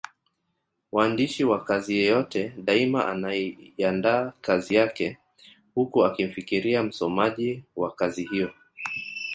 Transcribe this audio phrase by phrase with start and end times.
[0.91, 5.17] Waandishi wa kazi yeyote daima anaiandaa kazi yake
[5.75, 8.51] huku akimfikiria msomaji wa kazi hiyo.